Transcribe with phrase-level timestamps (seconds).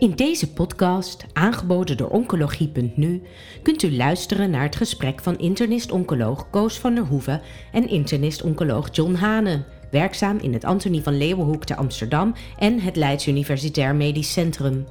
[0.00, 3.22] In deze podcast, aangeboden door Oncologie.nu,
[3.62, 7.40] kunt u luisteren naar het gesprek van internist-oncoloog Koos van der Hoeven
[7.72, 13.26] en internist-oncoloog John Hanen, werkzaam in het Antonie van Leeuwenhoek te Amsterdam en het Leids
[13.26, 14.86] Universitair Medisch Centrum.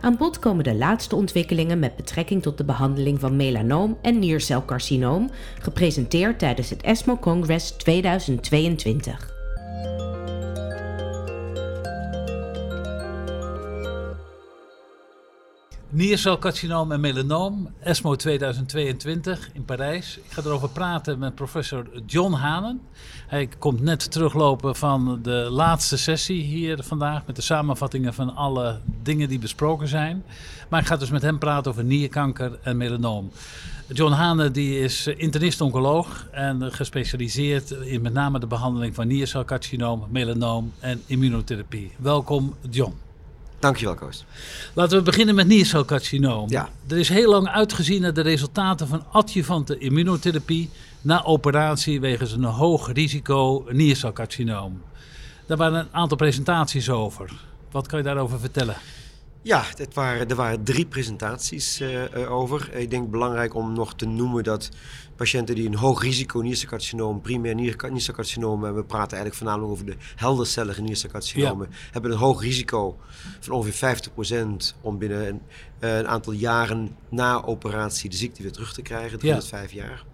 [0.00, 5.30] Aan bod komen de laatste ontwikkelingen met betrekking tot de behandeling van melanoom en niercelcarcinoom,
[5.60, 9.35] gepresenteerd tijdens het ESMO Congress 2022.
[15.96, 20.16] Niercelcarcinoom en melanoom, ESMO 2022 in Parijs.
[20.16, 22.80] Ik ga erover praten met professor John Hanen.
[23.26, 28.80] Hij komt net teruglopen van de laatste sessie hier vandaag met de samenvattingen van alle
[29.02, 30.24] dingen die besproken zijn.
[30.68, 33.30] Maar ik ga dus met hem praten over nierkanker en melanoom.
[33.86, 40.72] John Hanen die is internist-oncoloog en gespecialiseerd in met name de behandeling van niercelcarcinoom, melanoom
[40.80, 41.92] en immunotherapie.
[41.98, 43.05] Welkom John.
[43.58, 44.24] Dankjewel, Koos.
[44.74, 46.50] Laten we beginnen met niercelcarcinoom.
[46.50, 46.68] Ja.
[46.88, 52.44] Er is heel lang uitgezien naar de resultaten van adjuvante immunotherapie na operatie wegens een
[52.44, 54.82] hoog risico niercelcarcinoom.
[55.46, 57.32] Daar waren een aantal presentaties over.
[57.70, 58.76] Wat kan je daarover vertellen?
[59.46, 62.74] Ja, het waren, er waren drie presentaties uh, over.
[62.74, 64.68] Ik denk belangrijk om nog te noemen dat
[65.16, 69.96] patiënten die een hoog risico niercelcarcinoom, primair niercelcarcinoom, en we praten eigenlijk voornamelijk over de
[70.16, 71.76] heldercellige niercelcarcinomen, ja.
[71.90, 72.96] hebben een hoog risico
[73.40, 73.96] van ongeveer
[74.74, 75.40] 50% om binnen een,
[75.80, 79.72] uh, een, aantal jaren na operatie de ziekte weer terug te krijgen, drie tot vijf
[79.72, 80.04] jaar.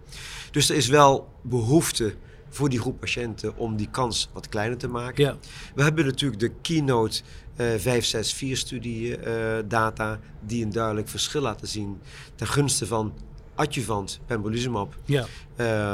[0.51, 2.15] Dus er is wel behoefte
[2.49, 5.23] voor die groep patiënten om die kans wat kleiner te maken.
[5.23, 5.37] Ja.
[5.75, 7.21] We hebben natuurlijk de Keynote
[7.57, 12.01] uh, 564-studie uh, data die een duidelijk verschil laten zien
[12.35, 13.13] ten gunste van
[13.55, 15.25] adjuvant pembrolizumab ja.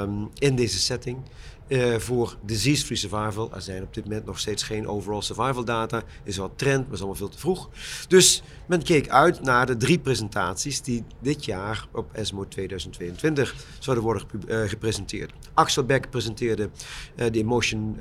[0.02, 1.18] um, in deze setting.
[1.68, 3.54] Uh, voor disease-free survival.
[3.54, 6.04] Er zijn op dit moment nog steeds geen overall survival data.
[6.24, 7.70] Is wel trend, maar is allemaal veel te vroeg.
[8.08, 14.06] Dus men keek uit naar de drie presentaties die dit jaar op ESMO 2022 zouden
[14.06, 15.34] worden uh, gepresenteerd.
[15.54, 16.70] Axel Beck presenteerde
[17.16, 17.98] uh, de Emotion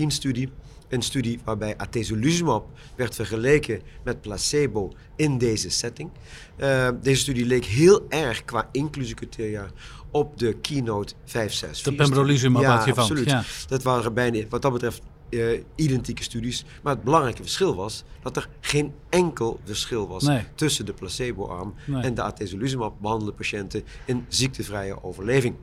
[0.00, 0.48] 010-studie.
[0.90, 6.10] Een studie waarbij atezolizumab werd vergeleken met placebo in deze setting.
[6.58, 9.70] Uh, deze studie leek heel erg qua inclusiecriteria
[10.10, 11.92] op de Keynote 564.
[11.92, 13.30] De pembrolizumab ja, absoluut.
[13.30, 13.42] Ja.
[13.66, 16.64] Dat waren bijna, wat dat betreft, uh, identieke studies.
[16.82, 20.44] Maar het belangrijke verschil was dat er geen enkel verschil was nee.
[20.54, 22.02] tussen de placeboarm Nee.
[22.02, 25.54] en de atezolizumab behandelde patiënten in ziektevrije overleving.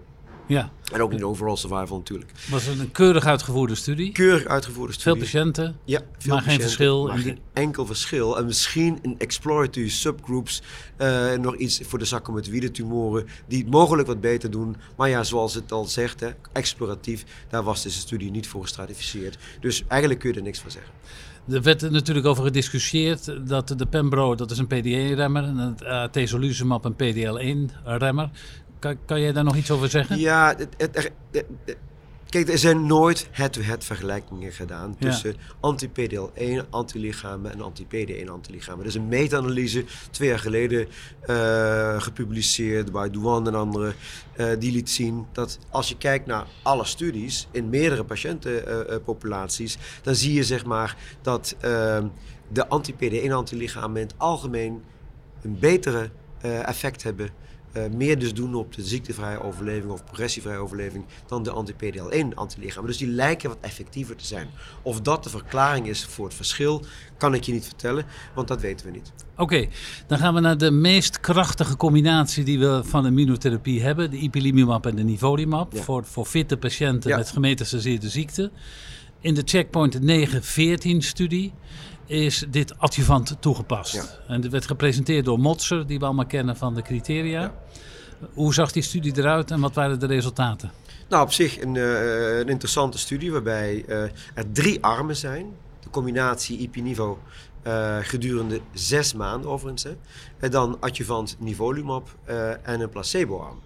[0.47, 2.31] Ja, En ook de overall survival natuurlijk.
[2.49, 4.11] was een keurig uitgevoerde studie.
[4.11, 5.21] Keurig uitgevoerde Veel studie.
[5.21, 5.77] patiënten.
[5.85, 8.37] Ja, veel Maar geen verschil Maar geen enkel verschil.
[8.37, 10.61] En misschien in exploratory subgroups
[10.97, 14.75] uh, nog iets voor de sarcomatoïde tumoren die het mogelijk wat beter doen.
[14.97, 19.37] Maar ja, zoals het al zegt, hè, exploratief, daar was deze studie niet voor gestratificeerd.
[19.59, 20.91] Dus eigenlijk kun je er niks van zeggen.
[21.49, 25.83] Er werd er natuurlijk over gediscussieerd dat de Pembro, dat is een PDE-remmer, en het
[25.83, 28.29] atezolizumab een PDL1-remmer.
[28.79, 30.19] Kan, kan jij daar nog iets over zeggen?
[30.19, 31.11] Ja, het, het,
[32.29, 35.09] kijk, er zijn nooit head-to-head vergelijkingen gedaan Ja.
[35.09, 38.81] tussen anti-PDL1 antilichamen en anti-PD1 antilichamen.
[38.81, 40.87] Er is een meta-analyse twee jaar geleden
[41.29, 43.93] uh, gepubliceerd bij Duan en anderen.
[44.37, 50.15] Uh, die liet zien dat als je kijkt naar alle studies in meerdere patiëntenpopulaties, dan
[50.15, 51.55] zie je zeg maar dat
[52.51, 54.83] de anti-PD1 antilichamen in het algemeen
[55.41, 56.09] een betere
[56.41, 57.29] effect hebben
[57.95, 62.89] meer dus doen op de ziektevrije overleving of progressievrije overleving dan de anti-PDL1 antilichamen.
[62.89, 64.47] Dus die lijken wat effectiever te zijn.
[64.81, 66.85] Of dat de verklaring is voor het verschil,
[67.17, 68.05] kan ik je niet vertellen,
[68.35, 69.11] want dat weten we niet.
[69.31, 69.69] Oké, okay,
[70.07, 74.11] dan gaan we naar de meest krachtige combinatie die we van immunotherapie hebben.
[74.11, 75.73] De ipilimumab en de nivolumab.
[75.73, 75.81] Ja.
[75.81, 77.17] Voor, voor fitte patiënten Ja.
[77.17, 78.51] met gemetastaseerde ziekte.
[79.21, 81.53] In de checkpoint 914-studie
[82.07, 83.93] is dit adjuvant toegepast.
[83.93, 84.03] Ja.
[84.27, 87.41] En dit werd gepresenteerd door Motser, die we allemaal kennen van de criteria.
[87.41, 87.53] Ja.
[88.33, 90.71] Hoe zag die studie eruit en wat waren de resultaten?
[91.09, 94.01] Nou, op zich een, uh, een interessante studie waarbij uh,
[94.33, 95.45] er drie armen zijn.
[95.79, 97.17] De combinatie IP-niveau
[97.67, 99.83] uh, gedurende zes maanden overigens.
[99.83, 99.97] Hè.
[100.39, 102.15] En dan adjuvant nivolumab
[102.63, 103.59] en een placebo-arm.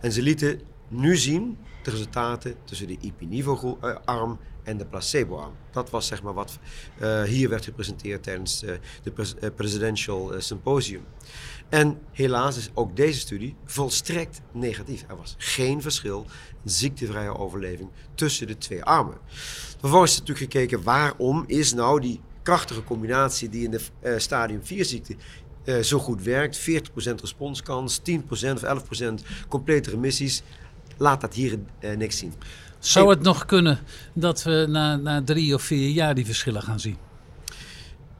[0.00, 5.54] En ze lieten nu zien de resultaten tussen de IP-niveau-arm en de placebo-arm.
[5.70, 6.58] Dat was zeg maar wat
[7.02, 8.70] uh, hier werd gepresenteerd tijdens uh,
[9.02, 11.04] de uh, Presidential Symposium.
[11.68, 15.04] En helaas is ook deze studie volstrekt negatief.
[15.08, 16.26] Er was geen verschil
[16.64, 19.18] in ziektevrije overleving tussen de twee armen.
[19.80, 24.84] Vervolgens is natuurlijk gekeken waarom is nou die krachtige combinatie die in de stadium 4
[24.84, 25.16] ziekte
[25.82, 26.60] zo goed werkt.
[26.60, 26.62] 40%
[27.20, 29.14] responskans, 10% of 11%
[29.48, 30.42] complete remissies.
[30.96, 31.58] Laat dat hier
[31.96, 32.32] niks zien.
[32.86, 33.78] Zou het nog kunnen
[34.12, 36.96] dat we na, na drie of vier jaar die verschillen gaan zien?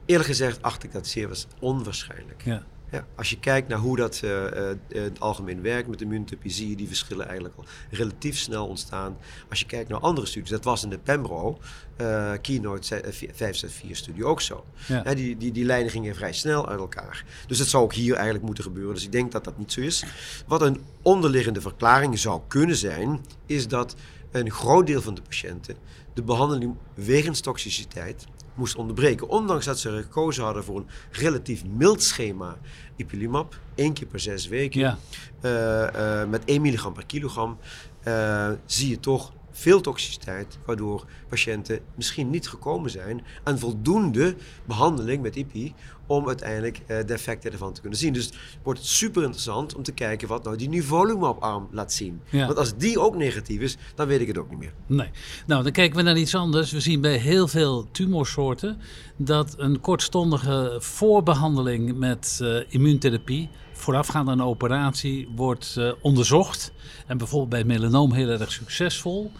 [0.05, 2.41] Eerlijk gezegd acht ik dat zeer was onwaarschijnlijk.
[2.45, 2.63] Ja.
[2.91, 6.51] Ja, als je kijkt naar hoe dat uh, uh, in het algemeen werkt met immuuntherapie,
[6.51, 9.17] zie je die verschillen eigenlijk al relatief snel ontstaan.
[9.49, 11.59] Als je kijkt naar andere studies, dat was in de Pembro,
[12.01, 13.03] uh, Keynote
[13.33, 14.65] 564-studie ook zo.
[14.87, 15.13] Ja.
[15.13, 17.25] Die, die, die lijnen gingen vrij snel uit elkaar.
[17.47, 18.93] Dus dat zou ook hier eigenlijk moeten gebeuren.
[18.93, 20.03] Dus ik denk dat dat niet zo is.
[20.47, 23.95] Wat een onderliggende verklaring zou kunnen zijn, is dat
[24.35, 25.75] een groot deel van de patiënten
[26.13, 29.27] de behandeling wegens toxiciteit moest onderbreken.
[29.29, 32.57] Ondanks dat ze gekozen hadden voor een relatief mild schema
[32.95, 34.97] ipilimumab, één keer per zes weken, Ja.
[35.41, 37.57] eh, eh, met 1 milligram per kilogram,
[38.03, 44.35] eh, zie je toch veel toxiciteit, waardoor patiënten misschien niet gekomen zijn aan voldoende
[44.65, 45.73] behandeling met IPI
[46.07, 48.13] om uiteindelijk eh, de effecten ervan te kunnen zien.
[48.13, 52.21] Dus het wordt super interessant om te kijken wat nou die nivolumab-arm laat zien.
[52.29, 52.45] Ja.
[52.45, 54.73] Want als die ook negatief is, dan weet ik het ook niet meer.
[54.85, 55.09] Nee.
[55.47, 56.71] Nou, dan kijken we naar iets anders.
[56.71, 58.77] We zien bij heel veel tumorsoorten
[59.17, 63.49] dat een kortstondige voorbehandeling met eh, immuuntherapie,
[63.85, 66.71] voorafgaand aan een operatie, wordt eh, onderzocht.
[67.07, 69.31] En bijvoorbeeld bij melanoom heel erg succesvol.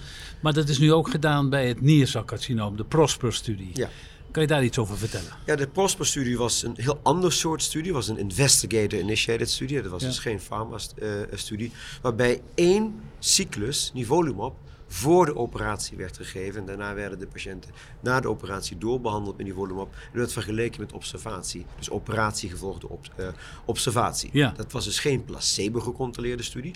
[0.42, 3.69] Maar dat is nu ook gedaan bij het niercelcarcinoom, de PROSPER-studie.
[3.74, 3.89] Ja.
[4.31, 5.31] Kan je daar iets over vertellen?
[5.45, 7.94] Ja, de PROSPER-studie was een heel ander soort studie.
[7.94, 9.81] was een investigator-initiated studie.
[9.81, 10.07] Dat was Ja.
[10.07, 11.71] dus geen pharma-studie.
[12.01, 14.53] waarbij één cyclus nivolumab
[14.88, 16.60] voor de operatie werd gegeven.
[16.60, 19.94] En daarna werden de patiënten na de operatie doorbehandeld met nivolumab.
[20.12, 21.66] En werd vergeleken met observatie.
[21.78, 23.28] Dus operatie gevolgde op, eh,
[23.66, 24.30] observatie.
[24.34, 24.54] Ja.
[24.56, 26.74] Dat was dus geen placebo-gecontroleerde studie.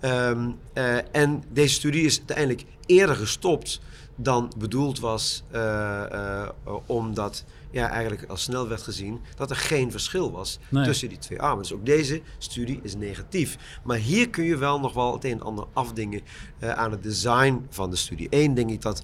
[0.00, 3.80] Ehm, eh, en deze studie is uiteindelijk eerder gestopt
[4.16, 6.48] dan bedoeld was, eh,
[6.86, 7.44] omdat
[7.76, 10.84] ja, eigenlijk al snel werd gezien dat er geen verschil was Nee.
[10.84, 11.62] tussen die twee armen.
[11.62, 13.56] Dus ook deze studie is negatief.
[13.84, 16.20] Maar hier kun je wel nog wel het een en ander afdingen
[16.58, 18.26] eh, aan het design van de studie.
[18.30, 19.02] Eén denk ik dat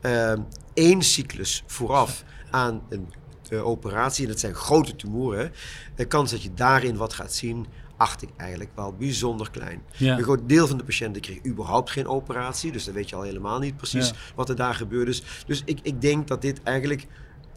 [0.00, 0.32] eh,
[0.74, 3.12] één cyclus vooraf aan een
[3.50, 5.52] eh, operatie, en dat zijn grote tumoren,
[5.94, 9.82] de kans dat je daarin wat gaat zien, acht ik eigenlijk wel bijzonder klein.
[9.96, 10.16] Ja.
[10.18, 13.22] Een groot deel van de patiënten kreeg überhaupt geen operatie, dus dan weet je al
[13.22, 14.14] helemaal niet precies Ja.
[14.34, 15.22] wat er daar gebeurd is.
[15.46, 17.06] Dus ik, ik denk dat dit eigenlijk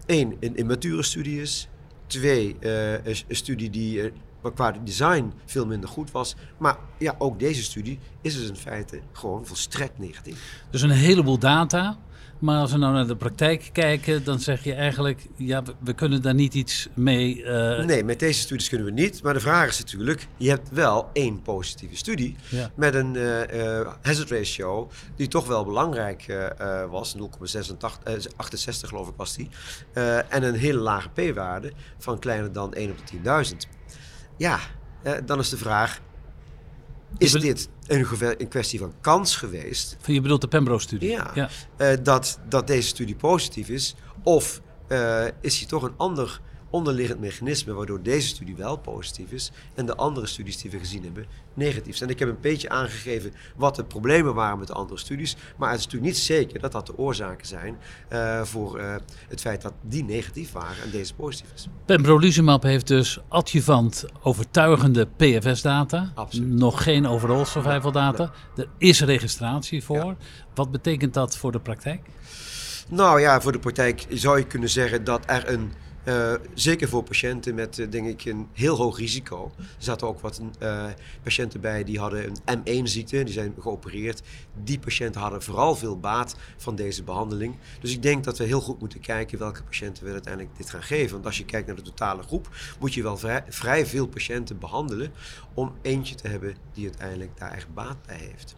[0.07, 1.67] één, een immature studie is.
[2.07, 4.11] Twee, eh, een, een studie die eh,
[4.53, 6.35] qua design veel minder goed was.
[6.57, 10.63] Maar ja, ook deze studie is dus in feite gewoon volstrekt negatief.
[10.69, 11.97] Dus een heleboel data.
[12.39, 15.93] Maar als we nou naar de praktijk kijken, dan zeg je eigenlijk, ja, we, we
[15.93, 17.43] kunnen daar niet iets mee.
[17.43, 19.23] eh, Nee, met deze studies kunnen we niet.
[19.23, 22.35] Maar de vraag is natuurlijk, je hebt wel één positieve studie.
[22.49, 22.71] Ja.
[22.75, 27.15] Met een eh, hazard ratio die toch wel belangrijk eh, was.
[27.17, 27.21] 0,68
[28.87, 29.49] geloof ik was die.
[30.29, 33.55] En een hele lage p-waarde van kleiner dan 1 op de 10.000.
[34.37, 34.59] Ja,
[35.25, 35.99] dan is de vraag,
[37.17, 39.97] is dit een, kwestie van kans geweest?
[40.05, 41.09] Je bedoelt de Pembro-studie?
[41.09, 41.31] Ja.
[41.33, 41.49] ja.
[41.77, 43.95] eh, dat, dat deze studie positief is?
[44.23, 49.51] Of eh, is hier toch een ander onderliggend mechanisme waardoor deze studie wel positief is
[49.73, 51.25] en de andere studies die we gezien hebben
[51.57, 52.09] negatief zijn?
[52.09, 55.79] Ik heb een beetje aangegeven wat de problemen waren met de andere studies, maar het
[55.79, 57.77] is natuurlijk niet zeker dat dat de oorzaken zijn
[58.07, 58.95] eh, voor eh,
[59.27, 61.67] het feit dat die negatief waren en deze positief is.
[61.85, 66.13] Pembrolizumab heeft dus adjuvant overtuigende PFS-data.
[66.41, 68.31] Nog geen overall survival data.
[68.55, 70.15] Er is registratie voor.
[70.53, 72.01] Wat betekent dat voor de praktijk?
[72.89, 75.71] Nou ja, voor de praktijk zou je kunnen zeggen dat er een,
[76.07, 79.51] eh, zeker voor patiënten met eh, denk ik een heel hoog risico.
[79.57, 80.85] Er zaten ook wat eh,
[81.23, 84.21] patiënten bij die hadden een M1-ziekte, die zijn geopereerd.
[84.63, 87.55] Die patiënten hadden vooral veel baat van deze behandeling.
[87.79, 90.83] Dus ik denk dat we heel goed moeten kijken welke patiënten we uiteindelijk dit gaan
[90.83, 91.11] geven.
[91.13, 94.59] Want als je kijkt naar de totale groep, moet je wel vrij, vrij veel patiënten
[94.59, 95.11] behandelen
[95.53, 98.55] om eentje te hebben die uiteindelijk daar echt baat bij heeft.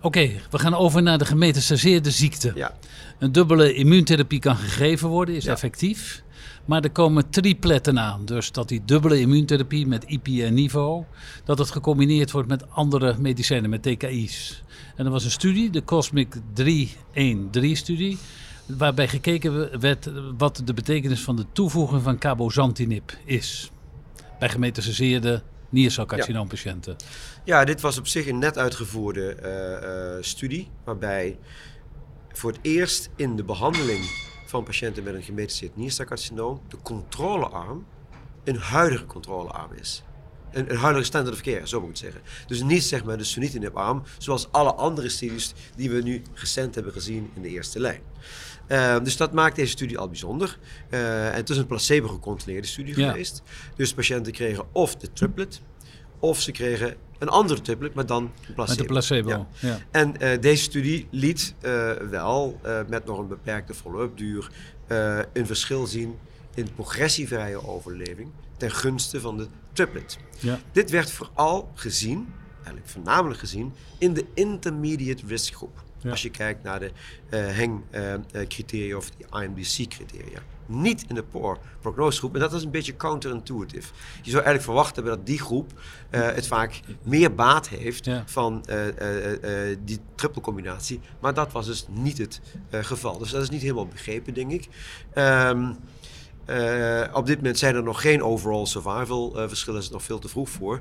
[0.00, 2.52] Oké, we gaan over naar de gemetastaseerde ziekte.
[2.54, 2.76] Ja.
[3.18, 5.52] Een dubbele immuuntherapie kan gegeven worden, is Ja.
[5.52, 6.22] effectief.
[6.64, 8.24] Maar er komen tripletten aan.
[8.24, 11.06] Dus dat die dubbele immuuntherapie met IPI en NIVO,
[11.44, 14.62] dat het gecombineerd wordt met andere medicijnen, met TKI's.
[14.96, 18.18] En er was een studie, de Cosmic 313-studie,
[18.66, 23.70] waarbij gekeken werd wat de betekenis van de toevoeging van cabozantinib is.
[24.38, 26.96] Bij gemetastaseerde niercelcarcinoompatiënten.
[27.44, 31.38] Ja, dit was op zich een net uitgevoerde eh, eh, studie, waarbij
[32.32, 37.86] voor het eerst in de behandeling van patiënten met een gemetastaseerd niercelcarcinoom de controlearm
[38.44, 40.02] een huidige controlearm is.
[40.52, 42.46] Een, een huidige standard of care, zo moet ik het zeggen.
[42.46, 46.92] Dus niet zeg maar de sunitinib-arm, zoals alle andere studies die we nu recent hebben
[46.92, 48.00] gezien in de eerste lijn.
[48.66, 50.58] Eh, dus dat maakt deze studie al bijzonder.
[50.90, 53.10] Eh, en het is een placebo-gecontroleerde studie Ja.
[53.10, 53.42] geweest.
[53.76, 55.60] Dus patiënten kregen of de triplet,
[56.22, 58.78] of ze kregen een andere triplet, maar dan een placebo.
[58.78, 59.28] Met de placebo.
[59.28, 59.46] Ja.
[59.58, 59.78] Ja.
[59.90, 64.50] En eh, deze studie liet eh, wel, eh, met nog een beperkte follow-up duur,
[65.32, 66.18] een verschil zien
[66.54, 70.18] in progressievrije overleving ten gunste van de triplet.
[70.38, 70.58] Ja.
[70.72, 75.82] Dit werd vooral gezien, eigenlijk voornamelijk gezien, in de intermediate risk groep.
[75.98, 76.10] Ja.
[76.10, 76.90] Als je kijkt naar de
[77.36, 80.42] HENG-criteria of de IMDC-criteria.
[80.66, 82.34] Niet in de poor prognosegroep.
[82.34, 83.92] En dat is een beetje counterintuitive.
[84.22, 85.72] Je zou eigenlijk verwachten hebben dat die groep
[86.10, 88.22] eh, het vaak meer baat heeft Ja.
[88.26, 91.00] van eh, eh, die trippelcombinatie.
[91.20, 92.40] Maar dat was dus niet het
[92.70, 93.18] geval.
[93.18, 94.68] Dus dat is niet helemaal begrepen, denk ik.
[95.12, 95.72] Ehm,
[96.44, 100.02] eh, op dit moment zijn er nog geen overall survival eh, verschillen, is het nog
[100.02, 100.80] veel te vroeg voor.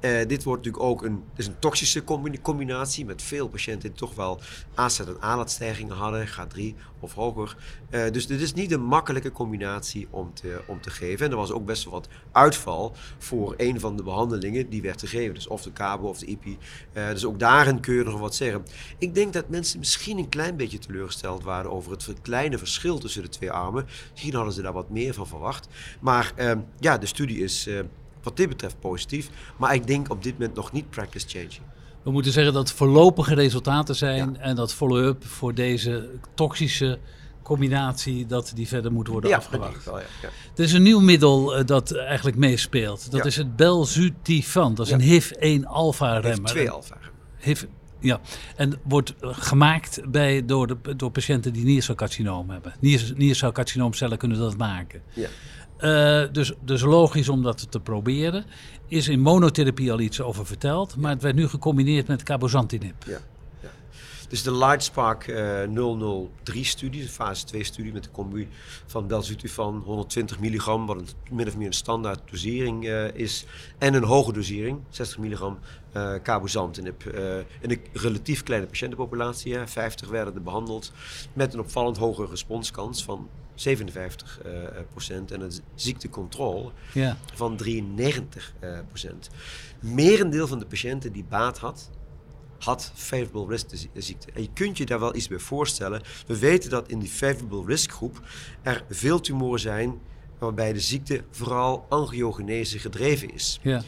[0.00, 4.14] Dit wordt natuurlijk ook een, is een toxische combi- combinatie met veel patiënten die toch
[4.14, 4.40] wel
[4.74, 7.56] aanzet- en aanlaatstijgingen hadden, G3 of hoger.
[7.90, 11.26] Eh, dus dit is niet een makkelijke combinatie om te, om te geven.
[11.26, 15.00] En er was ook best wel wat uitval voor een van de behandelingen die werd
[15.00, 15.34] gegeven.
[15.34, 16.58] Dus of de cabo of de IPI.
[16.92, 18.64] Eh, dus ook daarin kun je nog wat zeggen.
[18.98, 23.22] Ik denk dat mensen misschien een klein beetje teleurgesteld waren over het kleine verschil tussen
[23.22, 23.86] de twee armen.
[24.10, 25.68] Misschien hadden ze daar wat meer van verwacht.
[26.00, 27.80] Maar ehm, ja, de studie is eh,
[28.22, 29.30] wat dit betreft positief.
[29.56, 31.62] Maar ik denk op dit moment nog niet practice changing.
[32.02, 34.40] We moeten zeggen dat voorlopige resultaten zijn Ja.
[34.40, 36.98] en dat follow-up voor deze toxische
[37.42, 39.84] combinatie, dat die verder moet worden ja, afgewacht.
[39.84, 40.04] wel, ja.
[40.22, 40.28] ja.
[40.56, 43.10] Er is een nieuw middel eh, dat eigenlijk meespeelt.
[43.10, 43.26] Dat Ja.
[43.26, 44.74] is het Belzutifan.
[44.74, 44.98] Dat is Ja.
[44.98, 46.50] een HIV-1-alpha Heeft remmer.
[46.50, 46.96] twee alfa.
[47.38, 47.64] HIV,
[48.00, 48.20] ja.
[48.56, 52.72] En wordt gemaakt bij, door, de, door patiënten die niercelcarcinoom hebben.
[52.80, 55.02] Nier, niercelcarcinoomcellen kunnen dat maken.
[55.82, 58.44] Eh, dus, dus logisch om dat te proberen.
[58.88, 62.94] Is in monotherapie al iets over verteld, maar het werd nu gecombineerd met cabozantinib.
[63.06, 63.18] Ja.
[64.32, 68.48] Dus de Lightspark eh 003-studie, de fase 2-studie met de combi
[68.86, 73.44] van belzutifan 120 milligram, wat een, min of meer een standaard dosering eh, is,
[73.78, 75.58] en een hoge dosering, 60 milligram
[76.22, 77.06] cabozantinib.
[77.06, 80.92] eh in een relatief kleine patiëntenpopulatie, hè, 50 werden er behandeld,
[81.32, 84.52] met een opvallend hoge responskans van 57 eh,
[84.90, 89.30] procent en een ziektecontrole Ja, van 93 eh, procent.
[89.80, 91.90] Merendeel van de patiënten die baat had,
[92.64, 94.26] had favorable risk zi- ziekte.
[94.34, 96.02] En je kunt je daar wel iets bij voorstellen.
[96.26, 98.20] We weten dat in die favorable risk groep
[98.62, 100.00] er veel tumoren zijn
[100.38, 103.58] waarbij de ziekte vooral angiogenese gedreven is.
[103.62, 103.82] ja,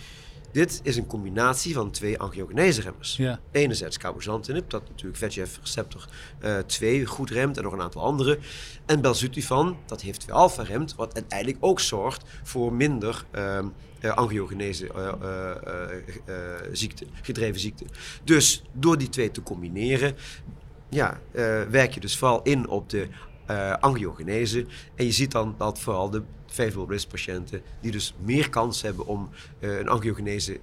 [0.53, 3.17] Dit is een combinatie van twee angiogenese-remmers.
[3.17, 3.41] ja.
[3.53, 8.39] Enerzijds cabozantinib, dat natuurlijk VEGF-receptor eh 2 goed remt en nog een aantal andere.
[8.87, 13.71] En belzutifan, dat heeft 2 alpha remt, wat uiteindelijk ook zorgt voor minder ehm eh,
[14.13, 17.85] angiogenese eh, eh, eh, eh, ziekte, gedreven ziekte.
[18.25, 20.15] Dus door die twee te combineren,
[20.89, 21.21] ja,
[21.71, 23.09] werk je dus vooral in op de
[23.81, 24.67] angiogenese.
[24.95, 26.23] En je ziet dan dat vooral de
[26.55, 30.61] favorable risk patiënten, die dus meer kans hebben om eh, een angiogenese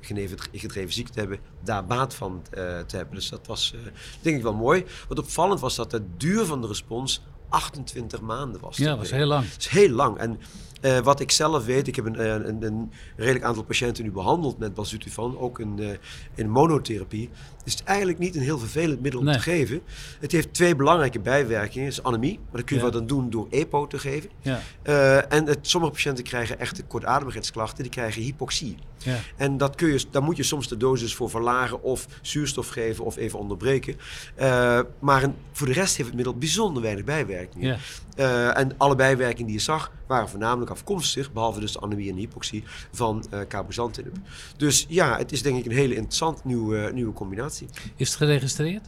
[0.52, 3.16] gedreven ziekte te hebben, daar baat van te hebben.
[3.16, 3.76] Dus dat was
[4.22, 4.86] denk ik wel mooi.
[5.08, 7.22] Wat opvallend was dat de duur van de respons
[7.52, 8.78] 28 maanden was.
[8.78, 9.52] Ja, dat was heel lang.
[9.52, 10.18] Het is heel lang.
[10.18, 10.40] En
[10.82, 14.12] eh, wat ik zelf weet, ik heb een, eh, een, een redelijk aantal patiënten nu
[14.12, 15.88] behandeld met balzutifan, ook in, eh,
[16.36, 17.30] in monotherapie.
[17.66, 19.82] Is het eigenlijk niet een heel vervelend middel om te geven.
[20.20, 21.88] Het heeft twee belangrijke bijwerkingen.
[21.88, 22.90] Het is anemie, maar dat kun je Ja.
[22.92, 24.30] wat aan doen door EPO te geven.
[24.42, 28.78] Ja, Eh, en het, sommige patiënten krijgen echte kortademigheidsklachten, die krijgen hypoxie.
[28.98, 29.18] ja.
[29.38, 33.06] En dat kun je, daar moet je soms de dosis voor verlagen of zuurstof geven
[33.06, 33.96] of even onderbreken.
[34.36, 37.78] Eh, maar een- voor de rest heeft het middel bijzonder weinig bijwerkingen.
[38.22, 42.16] Eh, en alle bijwerkingen die je zag waren voornamelijk afkomstig, behalve dus de anemie en
[42.16, 44.16] hypoxie, van eh cabozantinib.
[44.58, 47.68] Dus ja, het is denk ik een hele interessant nieuwe, nieuwe combinatie.
[47.96, 48.86] Is het geregistreerd?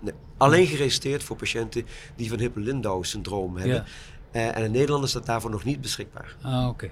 [0.00, 3.74] Nee, alleen geregistreerd voor patiënten die van Hippel-Lindau-syndroom hebben.
[3.74, 3.84] Ja.
[4.30, 6.36] Eh, en in Nederland is dat daarvoor nog niet beschikbaar.
[6.42, 6.90] Ah, oké.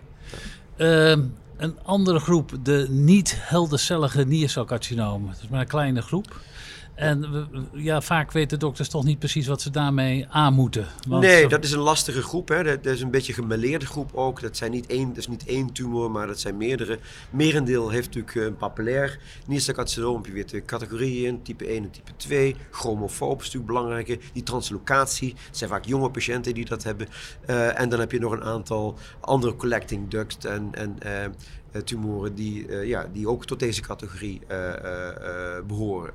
[0.76, 1.23] Ehm,
[1.57, 5.33] een andere groep, de niet heldercellige niercelcarcinomen.
[5.33, 6.40] Dat is maar een kleine groep.
[6.95, 10.87] En ja, vaak weten dokters toch niet precies wat ze daarmee aan moeten.
[11.09, 12.49] Want nee, dat is een lastige groep.
[12.49, 12.63] Hè.
[12.63, 14.41] Dat, dat is een beetje een groep ook.
[14.41, 16.99] Dat, zijn niet één, dat is niet één tumor, maar dat zijn meerdere.
[17.31, 20.17] Merendeel heeft natuurlijk eh, een papillair niercelcarcinoom.
[20.17, 22.57] Heb je weer twee categorieën, type 1 en type 2.
[22.71, 24.19] Chromofoob is natuurlijk belangrijker.
[24.33, 27.09] Die translocatie, het zijn vaak jonge patiënten die dat hebben.
[27.47, 31.31] Eh, en dan heb je nog een aantal andere collecting duct en, en eh,
[31.83, 36.12] tumoren die, eh, ja, die ook tot deze categorie eh, eh, eh, behoren.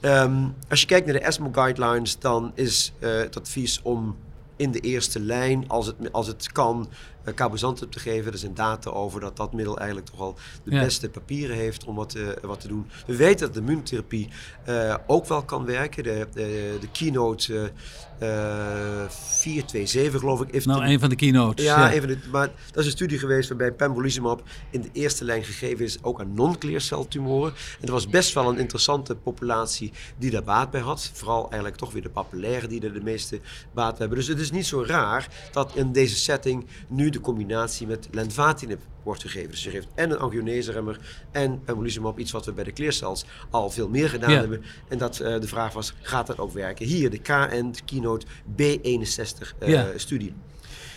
[0.00, 4.16] Ehm, als je kijkt naar de ESMO guidelines, dan is eh, het advies om
[4.56, 6.88] in de eerste lijn, als het, als het kan,
[7.28, 8.32] uh, cabozantinib te geven.
[8.32, 10.80] Er zijn data over dat dat middel eigenlijk toch al de Ja.
[10.80, 12.86] beste papieren heeft om wat, eh, wat te doen.
[13.06, 14.28] We weten dat de immuuntherapie
[14.64, 16.02] eh, ook wel kan werken.
[16.02, 17.72] De, de, de keynote
[18.18, 20.48] eh, eh, 427 geloof ik.
[20.52, 21.64] heeft nou, een- een van de keynotes.
[21.64, 25.44] ja, even dit, maar dat is een studie geweest waarbij pembrolizumab in de eerste lijn
[25.44, 27.52] gegeven is, ook aan non-clear cell tumoren.
[27.80, 31.10] En er was best wel een interessante populatie die daar baat bij had.
[31.12, 33.40] Vooral eigenlijk toch weer de papillaire die er de meeste
[33.74, 34.18] baat bij hebben.
[34.18, 38.80] Dus het is niet zo raar dat in deze setting nu de combinatie met lenvatinib
[39.02, 39.50] wordt gegeven.
[39.50, 43.70] Dus je geeft en een angioneseremmer en pembrolizumab, iets wat we bij de kleercels al
[43.70, 44.38] veel meer gedaan Ja.
[44.38, 44.62] hebben.
[44.88, 46.86] En dat eh, de vraag was, gaat dat ook werken?
[46.86, 49.86] Hier de KN, Keynote B61 eh, Ja.
[49.96, 50.34] studie.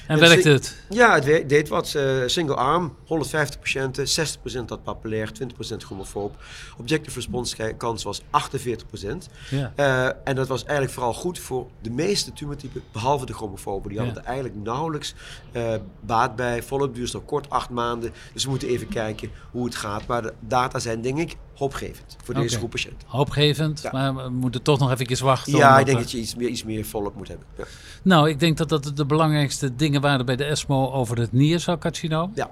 [0.07, 0.75] En Ja, werkt zi- het?
[0.89, 1.93] Ja, het deed wat.
[1.93, 6.35] eh, single arm, 150 patiënten, 60% had papillair, 20% homofoob.
[6.77, 9.29] Objective response kans was 48%.
[9.49, 9.71] Ja.
[9.75, 13.89] Eh, en dat was eigenlijk vooral goed voor de meeste tumortypen, behalve de chromofoben.
[13.89, 14.05] Die Ja.
[14.05, 15.13] hadden er eigenlijk nauwelijks
[15.51, 16.63] eh, baat bij.
[16.63, 18.11] Follow-up duurt nog kort, acht maanden.
[18.33, 20.05] Dus we moeten even kijken hoe het gaat.
[20.07, 23.07] Maar de data zijn, denk ik, hoopgevend voor deze groep patiënten.
[23.07, 23.89] Hoopgevend, Ja.
[23.91, 25.55] maar we moeten toch nog even wachten.
[25.57, 27.45] Ja, ik denk dat je iets meer, iets meer follow-up moet hebben.
[28.01, 32.31] Nou, ik denk dat dat de belangrijkste dingen waren bij de ESMO over het niercelcarcinoom.
[32.35, 32.51] ja.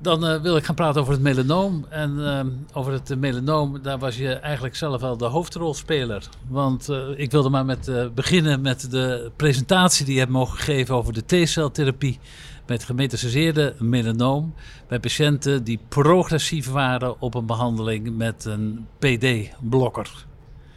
[0.00, 1.86] Dan eh, wil ik gaan praten over het melanoom.
[1.88, 6.28] En ehm, over het eh, melanoom, daar was je eigenlijk zelf wel de hoofdrolspeler.
[6.48, 10.58] Want eh, ik wilde maar met, eh, beginnen met de presentatie die je hebt mogen
[10.58, 12.18] geven over de T-celtherapie
[12.66, 14.54] met gemetastaseerde melanoom
[14.88, 20.26] bij patiënten die progressief waren op een behandeling met een PD-blokker.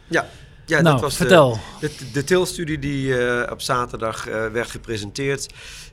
[0.08, 0.26] Ja,
[0.66, 1.58] ja nou, dat was de- vertel.
[1.80, 5.46] De, de TIL-studie die eh, op zaterdag eh, werd gepresenteerd.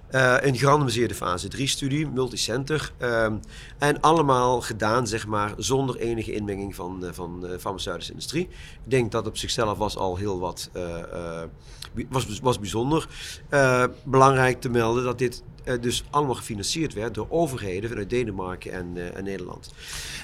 [0.09, 2.91] eh een gerandomiseerde fase 3-studie, multicenter.
[2.97, 3.33] ehm,
[3.77, 8.43] en allemaal gedaan, zeg maar, zonder enige inmenging van, eh, van de farmaceutische industrie.
[8.85, 10.69] Ik denk dat op zichzelf was al heel wat,
[12.09, 13.07] was, was bijzonder.
[13.49, 18.71] Eh, belangrijk te melden dat dit eh, dus allemaal gefinancierd werd door overheden vanuit Denemarken
[18.71, 19.71] en, eh, en Nederland.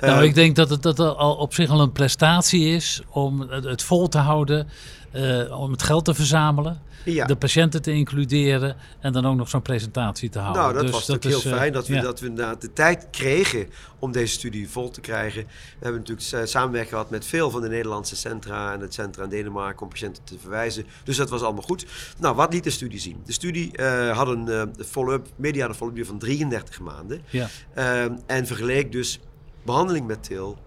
[0.01, 3.63] Nou, ik denk dat het dat al op zich al een prestatie is om het,
[3.63, 4.67] het vol te houden,
[5.15, 6.81] eh, om het geld te verzamelen,
[7.13, 7.25] ja.
[7.25, 10.61] de patiënten te includeren en dan ook nog zo'n presentatie te houden.
[10.61, 12.01] Nou, dat Dus was natuurlijk heel is, eh, fijn dat we, ja.
[12.01, 13.67] dat we inderdaad de tijd kregen
[13.99, 15.43] om deze studie vol te krijgen.
[15.43, 19.23] We hebben natuurlijk eh, samenwerking gehad met veel van de Nederlandse centra en het centra
[19.23, 20.85] in Denemarken om patiënten te verwijzen.
[21.03, 21.85] Dus dat was allemaal goed.
[22.19, 23.21] Nou, wat liet de studie zien?
[23.25, 23.81] De studie
[24.11, 27.21] had een eh, follow-up, mediane follow-up duur van 33 maanden.
[27.29, 27.47] Ja.
[27.73, 29.19] Ehm, en vergeleek dus
[29.63, 30.57] behandeling met TIL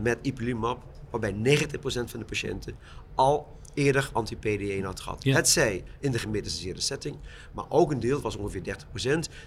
[0.00, 2.74] met ipilimumab, waarbij 90% van de patiënten
[3.18, 5.24] al eerder anti-PD1 had gehad.
[5.24, 5.34] Ja.
[5.34, 7.16] Het zij in de gemetastaseerde setting,
[7.52, 8.64] maar ook een deel, het was ongeveer 30%,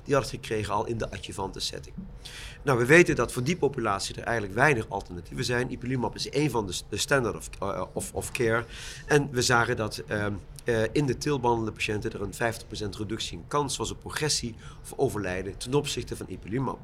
[0.04, 1.96] die had het gekregen al in de adjuvante setting.
[2.64, 5.72] Nou, we weten dat voor die populatie er eigenlijk weinig alternatieven zijn.
[5.72, 8.66] Ipilimumab is een van de, de standard of, eh, of, of care.
[9.06, 13.48] En we zagen dat ehm, eh, in de tilbehandelde patiënten er een 50% reductie in
[13.48, 16.80] kans was op progressie of overlijden ten opzichte van ipilimumab.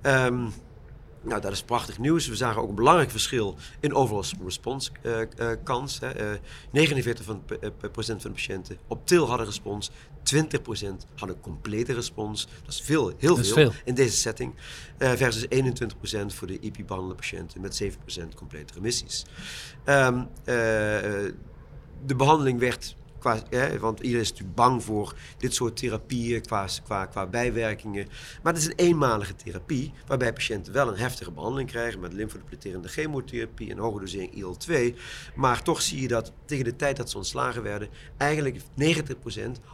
[0.00, 0.46] Ehm,
[1.22, 2.26] nou, dat is prachtig nieuws.
[2.28, 6.00] We zagen ook een belangrijk verschil in overall response eh, eh, kans.
[6.00, 6.08] Hè.
[6.10, 6.38] Eh,
[6.70, 9.90] 49% van, de- eh, procent van de patiënten op TIL hadden respons.
[10.22, 12.48] 20% hadden complete respons.
[12.64, 13.72] Dat is veel, heel is veel, veel.
[13.84, 14.54] in deze setting.
[14.98, 19.24] Versus 21% voor de IP-behandelde patiënten met 7% complete remissies.
[19.84, 20.54] Ehm, eh,
[22.06, 22.96] de behandeling werd
[23.50, 28.08] Hè, want iedereen is natuurlijk bang voor dit soort therapieën qua bijwerkingen.
[28.42, 32.88] Maar het is een eenmalige therapie waarbij patiënten wel een heftige behandeling krijgen met lymfodepleterende
[32.88, 34.98] chemotherapie en hoge dosering IL-2.
[35.34, 38.62] Maar toch zie je dat tegen de tijd dat ze ontslagen werden, eigenlijk 90%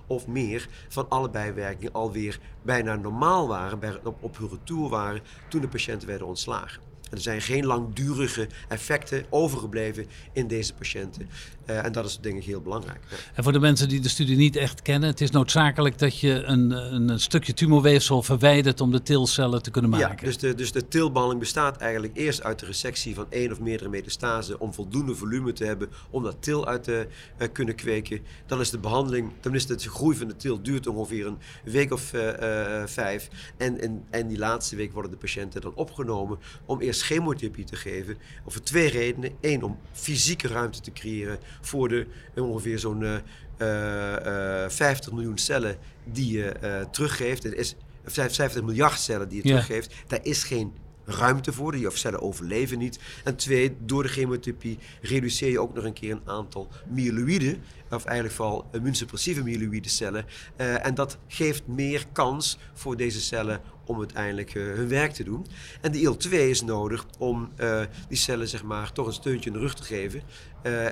[0.07, 5.23] of meer van alle bijwerkingen alweer bijna normaal waren, bij, op, op hun retour waren
[5.49, 6.89] toen de patiënten werden ontslagen.
[7.11, 11.29] En er zijn geen langdurige effecten overgebleven in deze patiënten.
[11.69, 13.01] Eh, en dat is denk ik heel belangrijk.
[13.11, 13.17] Ja.
[13.35, 16.43] En voor de mensen die de studie niet echt kennen, het is noodzakelijk dat je
[16.43, 20.17] een, een, stukje tumorweefsel verwijdert om de tilcellen te kunnen maken.
[20.21, 23.61] Ja, dus de, dus de tilbehandeling bestaat eigenlijk eerst uit de resectie van één of
[23.61, 28.21] meerdere metastasen om voldoende volume te hebben om dat til uit te eh, kunnen kweken.
[28.47, 31.93] Dan is de behandeling, dan is de groei van de til duurt ongeveer een week
[31.93, 33.29] of eh, vijf.
[33.57, 37.77] En, en, en die laatste week worden de patiënten dan opgenomen om eerst chemotherapie te
[37.77, 38.17] geven.
[38.45, 39.31] Of voor twee redenen.
[39.41, 43.15] Eén, om fysieke ruimte te creëren voor de eh, ongeveer zo'n eh,
[43.57, 47.43] eh, eh, 50 miljoen cellen die je teruggeeft.
[47.43, 49.55] Het is 50 miljard cellen die je Ja.
[49.55, 49.95] teruggeeft.
[50.07, 50.73] Daar is geen
[51.05, 51.73] ruimte voor.
[51.73, 52.99] Die cellen overleven niet.
[53.25, 57.63] En twee, door de chemotherapie reduceer je ook nog een keer een aantal myeloïden.
[57.91, 60.25] Of eigenlijk vooral immuunsuppressieve myeloïde cellen.
[60.57, 65.25] Eh, en dat geeft meer kans voor deze cellen om uiteindelijk eh, hun werk te
[65.25, 65.47] doen.
[65.81, 69.57] En de IL-2 is nodig om eh, die cellen zeg maar, toch een steuntje in
[69.57, 70.23] de rug te geven.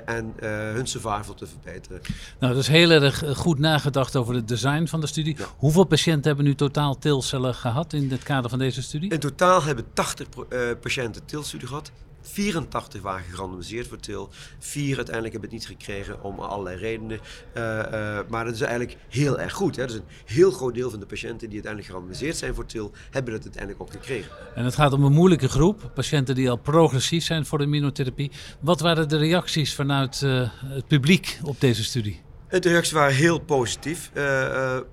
[0.05, 0.33] en
[0.73, 2.01] hun survival te verbeteren.
[2.39, 5.37] Nou, dat is heel erg goed nagedacht over het design van de studie.
[5.37, 5.45] Ja.
[5.57, 9.11] Hoeveel patiënten hebben nu totaal tilcellen gehad in het kader van deze studie?
[9.11, 11.91] In totaal hebben 80 pro- eh, patiënten TIL-studie gehad.
[12.27, 14.29] 84 waren gerandomiseerd voor TIL.
[14.59, 17.19] Vier uiteindelijk hebben het niet gekregen om allerlei redenen.
[17.53, 19.75] Eh, eh, maar dat is eigenlijk heel erg goed.
[19.75, 19.85] Hè?
[19.85, 23.33] Dus een heel groot deel van de patiënten die uiteindelijk gerandomiseerd zijn voor TIL, hebben
[23.33, 24.31] het uiteindelijk ook gekregen.
[24.55, 28.31] En het gaat om een moeilijke groep, patiënten die al progressief zijn voor de immunotherapie.
[28.59, 32.21] Wat waren de reacties vanuit eh, het publiek op deze studie?
[32.49, 34.11] De reacties waren heel positief,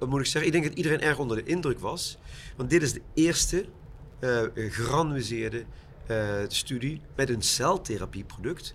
[0.08, 0.46] moet ik zeggen.
[0.46, 2.18] Ik denk dat iedereen erg onder de indruk was.
[2.56, 3.64] Want dit is de eerste
[4.54, 5.64] gerandomiseerde
[6.48, 8.74] studie met een celtherapieproduct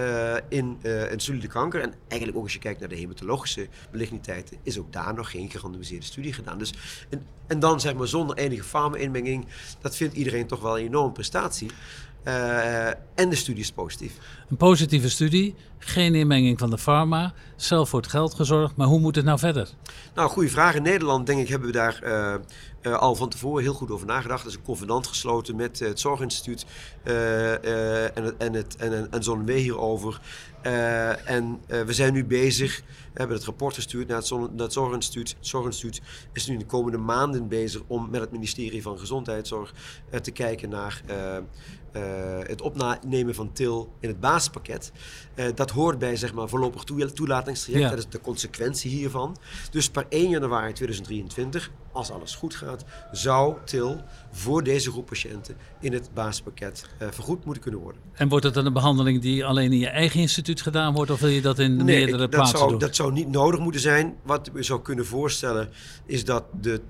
[0.00, 1.80] uh, in uh, een solide kanker.
[1.80, 5.50] En eigenlijk ook als je kijkt naar de hematologische maligniteiten, is ook daar nog geen
[5.50, 6.58] gerandomiseerde studie gedaan.
[6.58, 6.74] Dus,
[7.08, 9.46] en, en dan zeg maar zonder enige farma-inmenging,
[9.80, 11.70] dat vindt iedereen toch wel een enorme prestatie.
[12.24, 14.12] Uh, en de studie is positief.
[14.50, 18.76] Een positieve studie, geen inmenging van de pharma, zelf voor het geld gezorgd.
[18.76, 19.68] Maar hoe moet het nou verder?
[20.14, 20.74] Nou, goede vraag.
[20.74, 22.02] In Nederland, denk ik, hebben we daar
[22.82, 24.42] uh, uh, al van tevoren heel goed over nagedacht.
[24.42, 26.66] Er is een convenant gesloten met het Zorginstituut
[27.04, 27.12] en,
[28.24, 30.20] het, en, het, en, en hierover.
[31.24, 34.72] en we zijn nu bezig, we hebben het rapport gestuurd naar het, Zon, naar het
[34.72, 35.28] Zorginstituut.
[35.28, 36.00] Het Zorginstituut
[36.32, 39.74] is nu de komende maanden bezig om met het ministerie van Gezondheidszorg
[40.22, 41.02] te kijken naar
[41.96, 44.92] uh, het opnemen van TIL in het basispakket.
[45.34, 47.84] Uh, dat hoort bij zeg maar, voorlopig toelatingstraject.
[47.84, 47.90] Ja.
[47.90, 49.36] Dat is de consequentie hiervan.
[49.70, 54.00] Dus per 1 januari 2023, als alles goed gaat, zou TIL
[54.30, 58.00] voor deze groep patiënten in het basispakket uh, vergoed moeten kunnen worden.
[58.12, 61.20] En wordt het dan een behandeling die alleen in je eigen instituut gedaan wordt, of
[61.20, 62.78] wil je dat in nee, meerdere ik, dat plaatsen zou, doen?
[62.78, 64.16] Dat zou niet nodig moeten zijn.
[64.22, 65.68] Wat we zou kunnen voorstellen
[66.06, 66.80] is dat de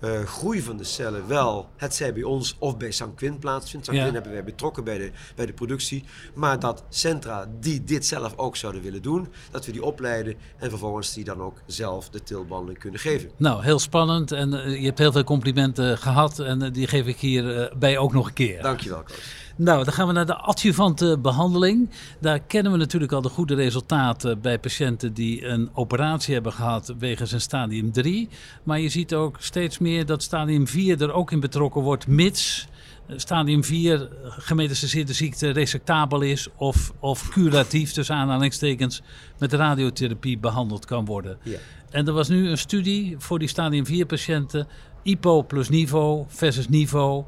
[0.00, 3.86] uh, groei van de cellen wel, het zij bij ons of bij Sanquin plaatsvindt.
[3.86, 4.12] Sanquin ja.
[4.12, 6.04] hebben wij betrokken bij de, bij de productie.
[6.34, 10.70] Maar dat centra die dit zelf ook zouden willen doen, dat we die opleiden en
[10.70, 13.30] vervolgens die dan ook zelf de tilbehandeling kunnen geven.
[13.36, 17.06] Nou, heel spannend en uh, je hebt heel veel complimenten gehad en uh, die geef
[17.06, 18.62] ik hierbij ook nog een keer.
[18.62, 19.46] Dankjewel, coach.
[19.58, 21.90] Nou, dan gaan we naar de adjuvante behandeling.
[22.20, 26.94] Daar kennen we natuurlijk al de goede resultaten bij patiënten die een operatie hebben gehad
[26.98, 28.28] wegens een stadium 3.
[28.62, 32.68] Maar je ziet ook steeds meer dat stadium 4 er ook in betrokken wordt, mits
[33.16, 39.02] stadium 4 gemetastaseerde ziekte resectabel is of, of curatief, tussen aanhalingstekens,
[39.38, 41.38] met radiotherapie behandeld kan worden.
[41.42, 41.58] Ja.
[41.90, 44.68] En er was nu een studie voor die stadium 4 patiënten,
[45.02, 47.24] IPO plus niveau versus niveau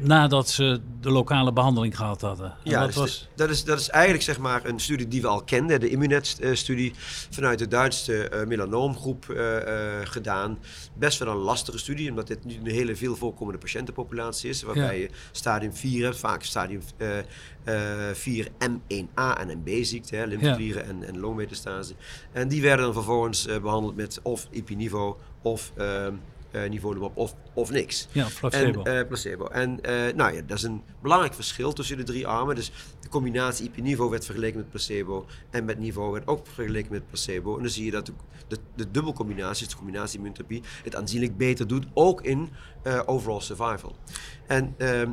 [0.00, 2.46] nadat ze de lokale behandeling gehad hadden.
[2.46, 3.28] En ja, dat, dus was...
[3.34, 6.92] dat, is, dat is eigenlijk zeg maar een studie die we al kenden, de Immunet-studie
[7.30, 9.62] vanuit de Duitse uh, melanoomgroep uh, uh,
[10.04, 10.58] gedaan.
[10.94, 14.98] Best wel een lastige studie, omdat dit nu een hele veel voorkomende patiëntenpopulatie is, waarbij
[14.98, 15.02] ja.
[15.02, 16.82] je stadium 4 hebt, vaak stadium
[18.12, 20.88] 4 M1A en MB-ziekte, lymfeklieren ja.
[20.88, 21.94] en, en longmetastase.
[22.32, 26.06] En die werden dan vervolgens behandeld met of IP-niveau of uh,
[26.68, 28.08] niveau op of, of niks.
[28.12, 28.82] Ja, placebo.
[28.82, 29.46] En, uh, placebo.
[29.46, 32.54] En uh, nou ja, dat is een belangrijk verschil tussen de drie armen.
[32.54, 37.06] Dus de combinatie IP-niveau werd vergeleken met placebo en met niveau werd ook vergeleken met
[37.08, 37.56] placebo.
[37.56, 38.12] En dan zie je dat de,
[38.48, 42.48] de, de dubbelcombinatie, dus de combinatie immuuntherapie, het aanzienlijk beter doet, ook in
[43.06, 43.96] overall survival.
[44.46, 45.10] En ehm,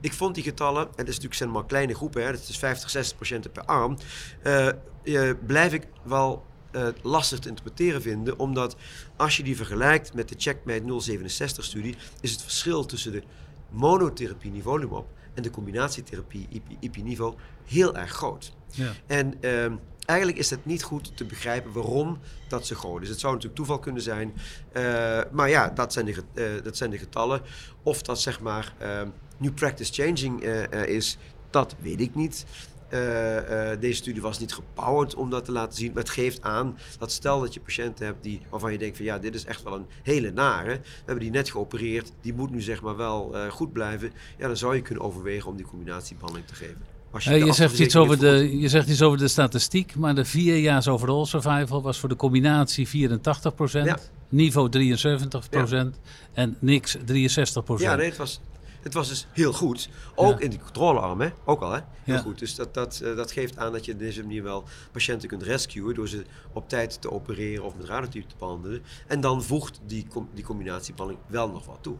[0.00, 2.58] ik vond die getallen, en dat is natuurlijk zijn maar kleine groepen, hè, dat is
[2.58, 3.96] 50, 60 patiënten per arm,
[5.46, 8.76] blijf ik wel uh, lastig te interpreteren vinden, omdat
[9.16, 13.22] als je die vergelijkt met de Checkmate 067-studie, is het verschil tussen de
[13.70, 18.52] monotherapie nivolumab en de combinatietherapie IP-niveau heel erg groot.
[18.70, 18.92] Ja.
[19.06, 19.72] En uh,
[20.04, 23.08] eigenlijk is het niet goed te begrijpen waarom dat zo groot is.
[23.08, 24.32] Het zou natuurlijk toeval kunnen zijn,
[24.76, 27.42] uh, maar ja, dat zijn, de, uh, dat zijn de getallen.
[27.82, 28.74] Of dat zeg maar
[29.36, 30.42] new practice changing
[30.86, 31.18] is,
[31.50, 32.44] dat weet ik niet.
[32.92, 35.92] Uh, uh, deze studie was niet gebouwd om dat te laten zien.
[35.92, 39.06] Maar het geeft aan dat stel dat je patiënten hebt die, waarvan je denkt van
[39.06, 40.72] ja, dit is echt wel een hele nare.
[40.72, 44.12] We hebben die net geopereerd, die moet nu zeg maar wel uh, goed blijven.
[44.38, 46.96] Ja, dan zou je kunnen overwegen om die combinatiebehandeling te geven.
[47.10, 50.24] Als je, je, zegt iets over de, je zegt iets over de statistiek, maar de
[50.24, 53.98] vierjaars overall survival was voor de combinatie 84 ja.
[54.28, 55.90] niveau 73 ja.
[56.32, 58.40] en niks 63 Ja, nee, het was
[58.88, 59.88] het was dus heel goed.
[60.14, 60.44] Ook ja.
[60.44, 61.28] in die controlearm, hè?
[61.44, 61.72] ook al.
[61.72, 61.80] Hè?
[62.02, 62.20] Heel ja.
[62.20, 62.38] goed.
[62.38, 65.42] Dus dat, dat, uh, dat geeft aan dat je op deze manier wel patiënten kunt
[65.42, 68.82] rescuen door ze op tijd te opereren of met radiotype te behandelen.
[69.06, 71.96] En dan voegt die, die combinatiebehandeling wel nog wat toe.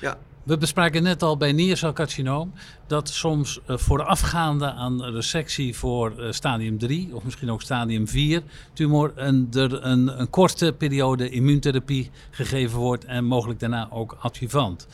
[0.00, 0.18] Ja.
[0.42, 2.52] We bespraken net al bij niercelcarcinoom
[2.86, 8.42] dat soms uh, voorafgaande aan resectie voor uh, stadium 3 of misschien ook stadium 4
[8.72, 14.86] tumor een, er een, een korte periode immuuntherapie gegeven wordt en mogelijk daarna ook adjuvant.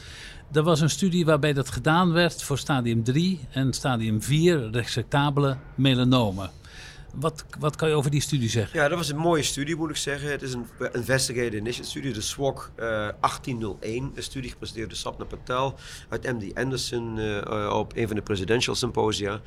[0.52, 5.56] Er was een studie waarbij dat gedaan werd voor stadium 3 en stadium 4 resectabele
[5.74, 6.50] melanomen.
[7.14, 8.80] Wat, wat kan je over die studie zeggen?
[8.80, 10.30] Ja, dat was een mooie studie, moet ik zeggen.
[10.30, 14.12] Het is een Investigated Initiative studie, de SWOG uh, 1801.
[14.14, 15.74] Een studie gepresenteerd door Sapna Patel
[16.08, 19.40] uit MD Anderson uh, op een van de presidential symposia.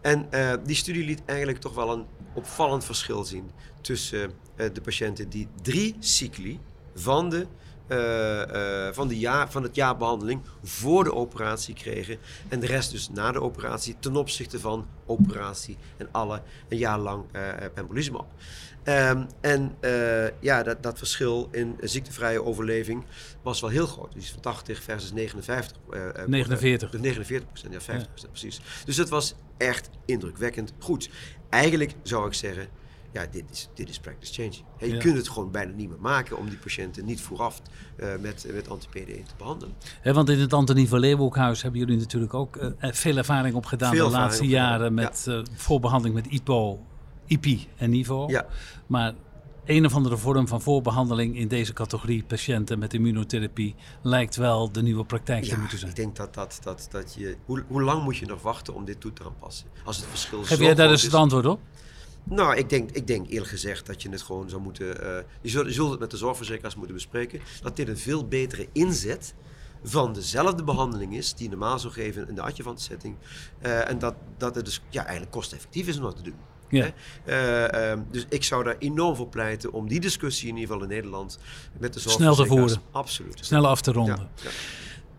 [0.00, 5.28] En uh, die studie liet eigenlijk toch wel een opvallend verschil zien tussen de patiënten
[5.28, 6.60] die drie cycli
[6.94, 7.46] van de eh, eh,
[8.92, 12.18] van, de jaar, van het jaar behandeling voor de operatie kregen.
[12.48, 16.98] En de rest dus na de operatie ten opzichte van operatie en alle een jaar
[16.98, 17.42] lang uh,
[17.74, 18.26] pembrolizumab.
[18.84, 19.76] Um, en
[20.40, 23.04] ja, dat, dat verschil in ziektevrije overleving
[23.42, 24.12] was wel heel groot.
[24.12, 25.76] Dus van 80 versus 59.
[26.26, 26.92] 49.
[26.92, 28.60] 49 procent, ja 50 procent precies.
[28.84, 31.10] Dus het was echt indrukwekkend goed.
[31.48, 32.68] Eigenlijk zou ik zeggen,
[33.12, 34.64] ja, dit is, dit is practice changing.
[34.78, 37.62] je kunt het gewoon bijna niet meer maken om die patiënten niet vooraf
[37.96, 39.74] uh, met, met anti-PD1 te behandelen.
[40.02, 44.02] want in het Antonie van Leeuwenhoekhuis hebben jullie natuurlijk ook uh, veel ervaring opgedaan de
[44.02, 45.32] laatste jaren met ja.
[45.32, 46.86] uh, voorbehandeling met IPO,
[47.26, 48.28] IPI en NIVO.
[48.28, 48.46] Ja.
[48.86, 49.14] Maar
[49.68, 54.82] een of andere vorm van voorbehandeling in deze categorie patiënten met immunotherapie lijkt wel de
[54.82, 55.90] nieuwe praktijk ja, te moeten zijn.
[55.90, 57.36] Ik denk dat, dat, dat, dat je.
[57.44, 59.66] Hoe, hoe lang moet je nog wachten om dit toe te passen?
[59.84, 61.60] Als het verschil Heb jij daar dus het antwoord op?
[62.28, 64.86] Nou, ik denk, ik denk eerlijk gezegd dat je het gewoon zou moeten.
[64.86, 67.40] Uh, je, zult, je, zult, het met de zorgverzekeraars moeten bespreken.
[67.62, 69.34] Dat dit een veel betere inzet
[69.82, 73.16] van dezelfde behandeling is die je normaal zou geven in de adjuvant setting.
[73.62, 76.36] Uh, en dat, dat het dus ja, eigenlijk kosteffectief is om dat te doen.
[76.68, 76.92] Ja.
[77.24, 80.82] Uh, um, dus ik zou daar enorm voor pleiten om die discussie in ieder geval
[80.82, 81.38] in Nederland
[81.78, 82.48] met de zorgverzekeraars...
[82.48, 82.82] Snel te voeren.
[82.90, 83.38] Absoluut.
[83.40, 84.28] Snel af te ronden.
[84.42, 84.50] Ja,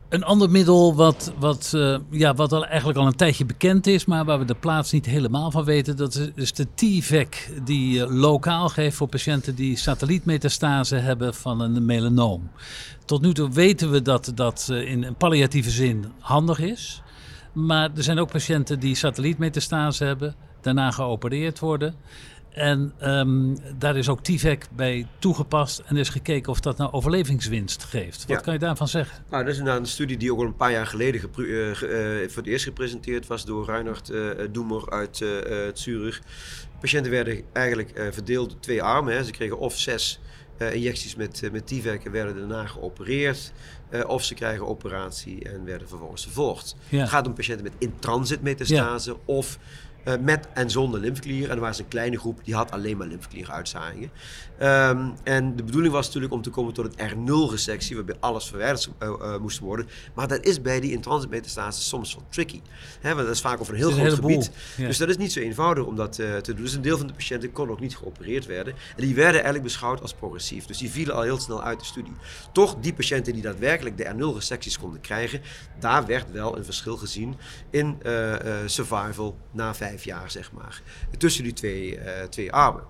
[0.09, 4.05] een ander middel wat, wat, uh, ja, wat al eigenlijk al een tijdje bekend is,
[4.05, 8.05] maar waar we de plaats niet helemaal van weten, dat is de T-VEC die uh,
[8.09, 12.49] lokaal geeft voor patiënten die satellietmetastase hebben van een melanoom.
[13.05, 17.01] Tot nu toe weten we dat dat uh, in een palliatieve zin handig is.
[17.53, 21.95] Maar er zijn ook patiënten die satellietmetastase hebben, daarna geopereerd worden.
[22.49, 27.83] En um, daar is ook TIVEC bij toegepast en is gekeken of dat nou overlevingswinst
[27.83, 28.25] geeft.
[28.27, 29.23] Wat kan je daarvan zeggen?
[29.29, 31.73] Nou, dat is een studie die ook al een paar jaar geleden uh, uh,
[32.27, 35.25] voor het eerst gepresenteerd was door Reinhard uh, Doemer uit
[35.73, 36.21] Zurich.
[36.79, 39.13] Patiënten werden eigenlijk verdeeld in twee armen.
[39.13, 39.23] Hè.
[39.23, 40.19] Ze kregen of zes
[40.71, 43.51] injecties met, met TIVEC en werden daarna geopereerd.
[44.07, 46.75] of ze krijgen operatie en werden vervolgens vervolgd.
[46.89, 46.99] Ja.
[46.99, 49.17] Het gaat om patiënten met in-transit metastase ja.
[49.25, 49.59] of
[50.17, 51.49] met en zonder lymfeklier.
[51.49, 54.11] En er was een kleine groep die had alleen maar lymfeklieruitzaaiingen.
[54.61, 58.89] Um, en de bedoeling was natuurlijk om te komen tot het R0-resectie, waarbij alles verwijderd
[59.03, 59.87] uh, uh, moest worden.
[60.13, 62.61] Maar dat is bij die in-transit soms wel tricky.
[63.01, 64.51] Hè, want dat is vaak over een heel groot gebied.
[64.77, 64.87] Ja.
[64.87, 66.55] Dus dat is niet zo eenvoudig om dat te doen.
[66.63, 68.73] Dus een deel van de patiënten kon ook niet geopereerd werden.
[68.73, 70.65] En die werden eigenlijk beschouwd als progressief.
[70.65, 72.13] Dus die vielen al heel snel uit de studie.
[72.53, 75.41] Toch, die patiënten die daadwerkelijk de R0-resecties konden krijgen,
[75.79, 77.35] daar werd wel een verschil gezien
[77.69, 77.97] in
[78.65, 80.81] survival na vijf jaar, zeg maar.
[81.17, 82.83] Tussen die twee, twee armen.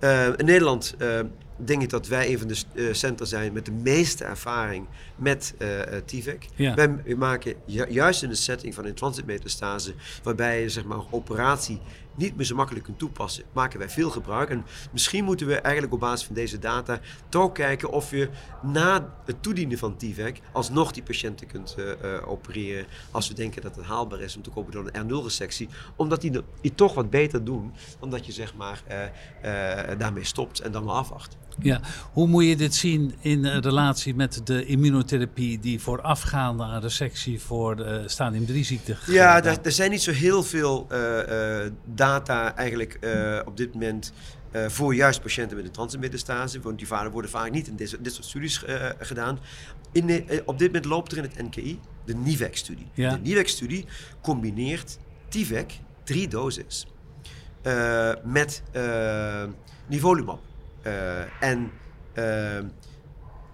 [0.00, 1.20] Uh, in Nederland uh,
[1.56, 5.54] denk ik dat wij een van de centra zijn met de meeste ervaring met
[6.04, 6.48] TIVEC.
[6.54, 6.74] Ja.
[6.74, 11.80] Wij maken ju juist in de setting van een transitmetastase, waarbij je zeg maar operatie
[12.18, 14.50] niet meer zo makkelijk kunt toepassen, maken wij veel gebruik.
[14.50, 18.28] En misschien moeten we eigenlijk op basis van deze data toch kijken of je
[18.62, 22.86] na het toedienen van TVEC alsnog die patiënten kunt uh, uh, opereren.
[23.10, 25.68] Als we denken dat het haalbaar is om te komen door een R0-resectie.
[25.96, 28.82] Omdat die, die toch wat beter doen dan dat je zeg maar
[29.42, 31.36] uh, daarmee stopt en dan maar afwacht.
[31.60, 31.80] Ja,
[32.12, 37.76] hoe moet je dit zien in relatie met de immunotherapie die voorafgaande aan resectie voor
[37.76, 40.86] de stadium 3 ziekte Ja, er zijn niet zo heel veel
[41.84, 44.12] data eigenlijk uh, op dit moment
[44.52, 46.60] uh, voor juist patiënten met een transitmetastase.
[46.60, 49.38] Want die vader worden vaak niet in dit, dit soort studies uh, gedaan.
[49.92, 52.86] In, op dit moment loopt er in het NKI de NIVEC-studie.
[52.94, 53.10] Ja.
[53.10, 53.84] De NIVEC-studie
[54.22, 56.86] combineert TIVEC, drie doses,
[58.24, 58.62] met
[59.86, 60.47] nivolumab.
[61.40, 61.70] En